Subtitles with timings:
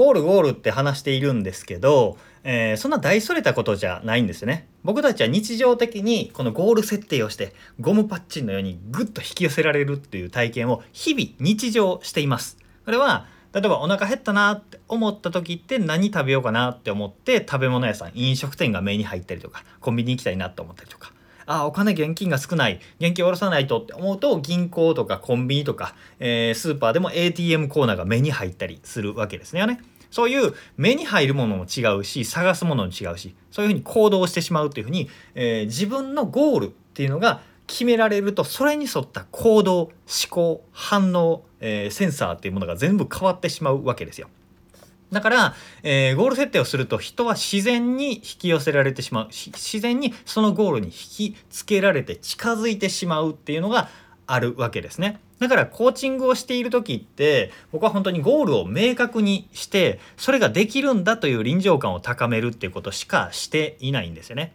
[0.00, 4.66] ゴールゴールって話しているんですけど、えー、そんな大それたことじゃないんですよね。
[4.82, 12.56] 僕たちは日常的にこのゴール設定をしてゴムパッチンのようにグッと引き寄せられるっていう体験を日々日常しています。
[12.86, 21.12] これは例えばお腹減ったなって思った時って何食べようかなって思って食べ物屋さん飲食店が目に入ったりとかコンビニ行きたいなって思ったりとか
[21.50, 29.80] あお金現金が少ない現金下ろさないとって思うと銀行とかコンビニとか、えー、スーパーでも ATM コーナーが目に入ったりするわけですね。
[30.12, 39.92] そういう目に入るものも違うし探すものも違うしそういうふうに行動してしまうっていうふうに、えー、自分のゴールっていうのが決められるとそれに沿った行動思
[40.28, 44.28] 考反応、えー、センサーっていうものが全部変わってしまうわけですよ。
[45.12, 53.88] だから、えー、ゴール設定をすると人は自然に引き寄せられてしまう自然にそのゴールに引きつけられて近づいてしまうっていうのが
[54.26, 55.20] あるわけですね。
[55.40, 64.52] だからコーチングをしている時って僕は本当にゴールを明確にしてそれができるんだという臨場感を高めるっていうことしかしていないんですよね。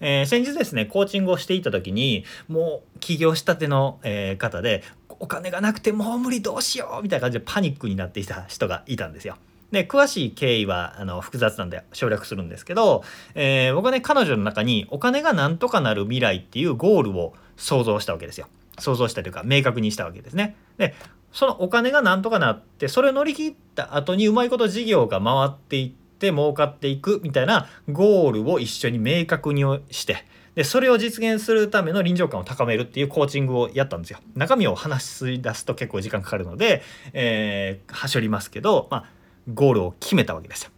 [0.00, 4.82] えー、先日ですねコーチングをしていた時にもう起業したての、えー、方で
[5.20, 9.36] お金がなくてもう無理どうしようみたいな感じでパニックになっていた人がいたんですよ。
[9.72, 13.02] で詳しい経緯はあの複雑なんで省略するんですけど、
[13.34, 18.46] えー、僕はね彼女の中にお金がなんとかなる未来っていうゴールを想像したわけですよ。
[18.78, 20.56] 想像したというか明確にしたわけですね。
[20.76, 20.94] で
[21.32, 34.18] そのお金がなんとかなってそれを乗り切った後にうまいこと事業が回っていって儲かっていくみたいなゴールを一緒に明確にしてでそれを実現するための臨場感を高めるっていうコーチングをやったんですよ。
[34.34, 36.82] 中身を話し出すと結構時間かかるので、
[37.14, 39.21] えー、はしょりますけど、まあ
[39.52, 40.70] ゴールを決めたわけですよ。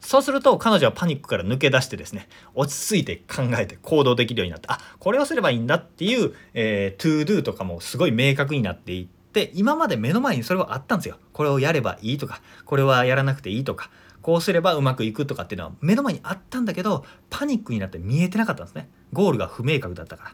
[0.00, 11.18] そうすると彼女はパニックから抜け出してですね落ち着いて考えて行動できるようになってあこれをすればいいんだっていう、えー、 ToDo とかもすごい明確になっていって今まで目の前にそれはあったんですよ。
[11.32, 13.90] これをやればいいとかこれはやらなくていいとか
[14.22, 18.88] こうすればうまくいくとかっていうのは目の前にあったんだけどパニックになって見えてなかったんですね。
[19.12, 20.32] ゴールが不明確だったから。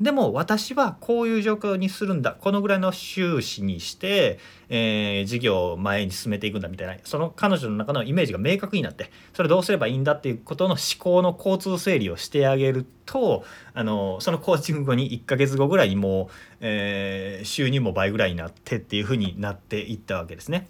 [0.00, 20.68] でも私はこういう状況にするんだこのぐらいの収支にして、えー、事業を前に進めていくんだみたいなその彼女の中のイメージが明確になってそれどうすればいいんだっていうことの思考の交通整理をしてあげるとあのそのコーチング後に1ヶ月後ぐらいにもう、えー、収入も倍ぐらいになってっていうふうになっていったわけですね。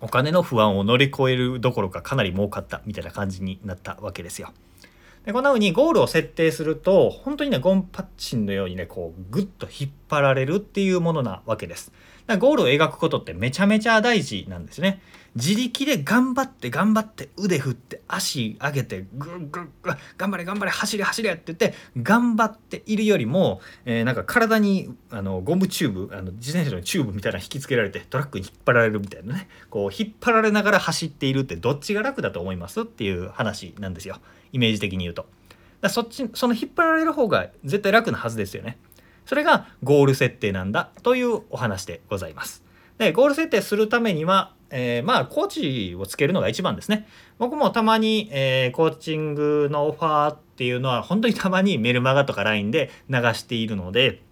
[0.00, 4.52] お金の不安を乗り越えるどころかかなり儲かったみたいな感じになったわけですよ。
[5.24, 11.92] でこんな風にゴールを設定すると本当にねゴムパッチンのようにねこうグッと引っ張られるっていうものなわけです。
[12.26, 15.00] だからゴールを描くことってめちゃめちゃ大事なんですね。
[15.36, 34.18] 自力で頑張って頑張って腕振って足上げてグッグッグッ頑張れ頑張れ走れ走れって言って頑張っているよりも、え、なんか体にあのゴムチューブあの自転車のチューブみたいな引きつけられてトラックに引っ張られるみたいなねこう引っ張られながら走っているってどっちが楽だと思いますっていう話なんですよ。
[34.52, 35.26] イメージ的に言うと。
[35.80, 38.78] だそっちその引っ張られる方が絶対楽なはずですよね。
[39.26, 42.64] それがゴール設定なんだというお話でございます。
[42.98, 47.06] でゴール設定するためには、えー、まあコーチをつけるのが一番ですね。
[47.38, 54.22] 僕もたまに、えー、コーチングのオファーっていうのは本当にたまにメルマガとか LINE で流しているので、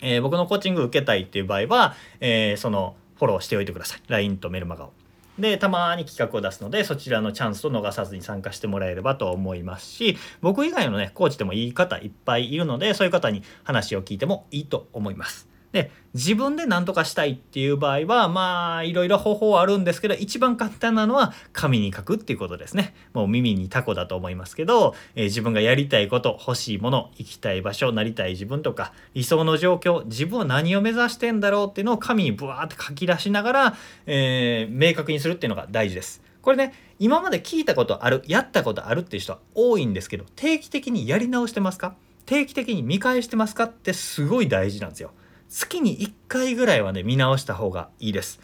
[0.00, 4.02] えー、僕のコーチング受けたいっていう場合は、えそのフォローしておいてください。
[4.08, 4.92] LINE とメルマガを。
[5.38, 15.51] でたまに企画を出すのでそちらのチャンスを逃さずに参加してもらえればと思いますし僕以外のねコーチでもいい方いっぱいいるのでそういう方に話を聞いてもいいと思います。
[15.72, 22.94] で自分で何とかしたいっていう場合はまあいろいろ方法はあるんですけど一番簡単なのは紙に書くっていうことですね。
[23.14, 36.22] もう耳にタコだと思いますけど、えー、自分がやりたいこと欲しいもの行きたい場所なりたい自分とか理想の状況自分は何を目指してんだろうっていうのを紙にブワーって書き出しながら、えー、明確にするっていうのが大事です。
[36.42, 41.94] これね今まで聞いたことあるやったことあるっていう人は多いんですけど定期的にやり直してますか？
[42.26, 43.64] 定期的に見返してますか？
[43.64, 45.12] ってすごい大事なんですよ。
[45.52, 48.40] 月に1回ぐらいはね見直した方がいいです。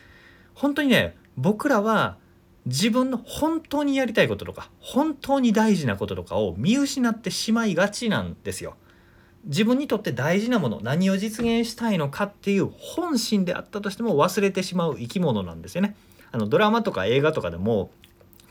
[0.54, 2.18] 本当にね僕らは
[2.66, 8.76] 自分の本当にやりたいこととか本当に大事なこととかを見失ってしまいがちなんですよ。
[9.44, 15.96] 自分にとって大事なもの何を実現したいのかっていう本心であったとしても忘れてしまう生き物なんですよね。
[16.30, 17.90] あのドラマとか映画とかでも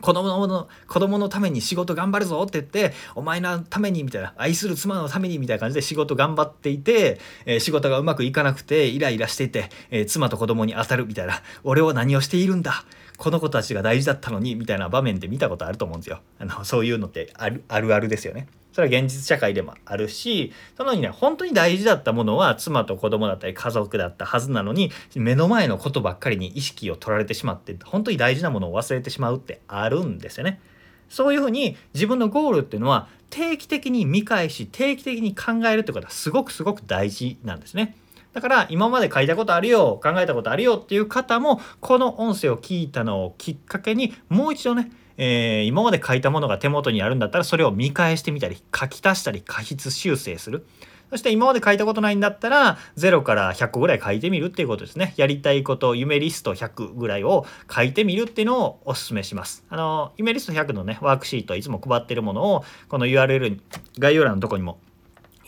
[0.01, 12.85] 子供の子供のために仕事頑張るぞって言ってお前のためにみたいな愛する妻のためにみたいな感じで仕事頑張っていて、えー、仕事がうまくいかなくてイライラしていて、えー、妻と子供に当たるみたいな俺は何をしているんだ
[13.17, 18.47] この子たちが大事だったのにみたいな場面で見たことあると思うんですよあのそういうのってあるあるあるですよね
[18.77, 30.61] それは現実社会でもあるしそのにね本当に大事だったものは妻と子供だったり家族だったはずなのに目の前のことばっかりに意識を取られてしまって本当に大事なものを忘れてしまうってあるんですよね。
[31.09, 37.95] そういうふうに自分のゴールっていうのは定期的に見返し定期的に考えるってことはすごくすごく大事なんですね。
[38.33, 50.65] だから今まで書いたことあるよ考えたことあるよっていう方もこの音声を聞いたのをきっかけにもう一度ねえー、今まで書いたものが手元にあるんだったらそれを見返してみたり書き足したり過筆修正する。
[51.09, 55.13] そして今まで書いたことないんだったら0から100個ぐらい書いてみるっていうことですね。
[55.15, 59.63] やりたいこと夢リスト100ぐらいを書いてみるっていうのをお勧めします。
[59.69, 63.59] あの夢リスト100のねワークシートいつも配ってるものをこの URL
[63.97, 64.79] 概要欄のとこにも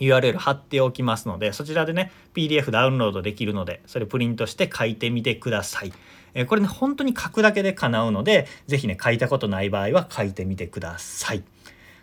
[0.00, 5.92] URL 貼っておきますのでそちらでね PDF ダウンロードできるのでそれプリントして書いてみてください。
[6.32, 11.42] えこれね本当に書くだけで叶うので是非ね書いたことない場合は書いてみてください。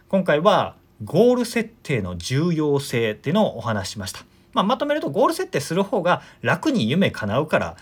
[0.09, 4.21] 今回はゴール設定の重要性っていうのをお話しました。
[4.53, 7.77] まあ、まとめるとゴール設定する方が楽に夢叶うから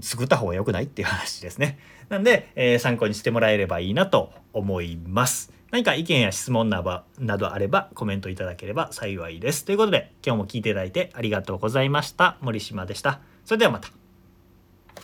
[0.00, 1.78] 作った方が良くないっていう話ですね。
[2.08, 5.52] なんで、えー、参考にしてもらえればいいなと思います。
[5.74, 9.64] 何か意見や質問などあればコメントいただければ幸いです。
[9.64, 12.36] ということで今日も聞いていただいてありがとうございました。
[12.42, 13.18] 森島でした。
[13.44, 14.03] それではまた。